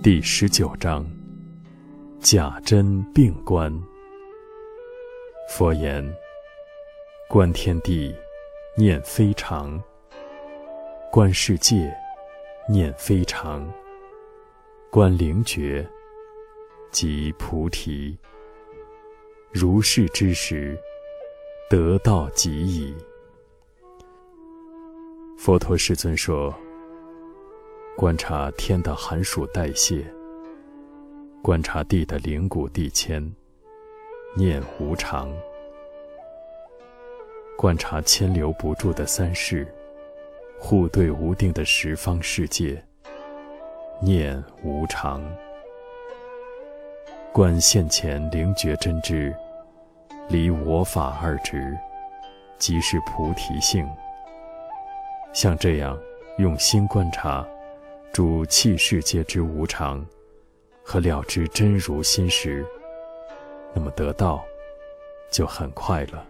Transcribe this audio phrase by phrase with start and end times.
[0.00, 1.04] 第十九章：
[2.20, 3.72] 假真并观。
[5.50, 6.08] 佛言：
[7.28, 8.14] 观天地，
[8.76, 9.76] 念非常；
[11.10, 11.92] 观世界，
[12.68, 13.60] 念非常；
[14.88, 15.84] 观灵觉，
[16.92, 18.16] 即菩提。
[19.50, 20.78] 如是之时，
[21.68, 22.94] 得道即矣。
[25.36, 26.54] 佛陀世尊说。
[27.98, 30.06] 观察天的寒暑代谢，
[31.42, 33.20] 观察地的灵谷地迁，
[34.36, 35.26] 念无常；
[37.56, 39.66] 观察牵留不住的三世，
[40.60, 42.80] 互对无定的十方世界，
[44.00, 45.20] 念无常；
[47.32, 49.34] 观现前灵觉真知，
[50.28, 51.76] 离我法二执，
[52.58, 53.84] 即是菩提性。
[55.32, 55.98] 像这样
[56.38, 57.44] 用心观察。
[58.12, 60.04] 主气世界之无常，
[60.82, 62.66] 和了知真如心时，
[63.72, 64.44] 那么得到
[65.30, 66.26] 就很快了。